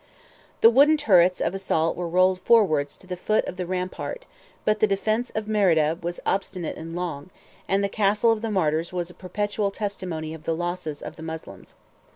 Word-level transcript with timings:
The 0.61 0.71
wooden 0.71 0.97
turrets 0.97 1.39
of 1.39 1.53
assault 1.53 1.95
were 1.95 2.07
rolled 2.09 2.39
forwards 2.39 2.97
to 2.97 3.05
the 3.05 3.15
foot 3.15 3.45
of 3.45 3.57
the 3.57 3.67
rampart; 3.67 4.25
but 4.65 4.79
the 4.79 4.87
defence 4.87 5.29
of 5.35 5.47
Merida 5.47 5.99
was 6.01 6.19
obstinate 6.25 6.75
and 6.75 6.95
long; 6.95 7.29
and 7.67 7.83
the 7.83 7.87
castle 7.87 8.31
of 8.31 8.41
the 8.41 8.49
martyrs 8.49 8.91
was 8.91 9.11
a 9.11 9.13
perpetual 9.13 9.69
testimony 9.69 10.33
of 10.33 10.45
the 10.45 10.55
losses 10.55 11.03
of 11.03 11.17
the 11.17 11.21
Moslems. 11.23 11.75